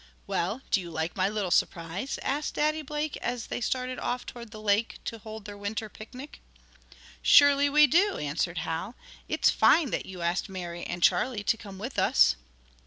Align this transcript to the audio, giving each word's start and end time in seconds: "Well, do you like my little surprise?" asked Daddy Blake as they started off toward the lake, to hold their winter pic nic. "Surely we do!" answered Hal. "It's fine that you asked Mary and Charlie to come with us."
"Well, 0.25 0.63
do 0.71 0.81
you 0.81 0.89
like 0.89 1.15
my 1.15 1.29
little 1.29 1.51
surprise?" 1.51 2.17
asked 2.23 2.55
Daddy 2.55 2.81
Blake 2.81 3.17
as 3.17 3.45
they 3.45 3.61
started 3.61 3.99
off 3.99 4.25
toward 4.25 4.49
the 4.49 4.59
lake, 4.59 4.97
to 5.05 5.19
hold 5.19 5.45
their 5.45 5.55
winter 5.55 5.89
pic 5.89 6.15
nic. 6.15 6.41
"Surely 7.21 7.69
we 7.69 7.85
do!" 7.85 8.17
answered 8.17 8.57
Hal. 8.65 8.95
"It's 9.29 9.51
fine 9.51 9.91
that 9.91 10.07
you 10.07 10.23
asked 10.23 10.49
Mary 10.49 10.83
and 10.85 11.03
Charlie 11.03 11.43
to 11.43 11.55
come 11.55 11.77
with 11.77 11.99
us." 11.99 12.35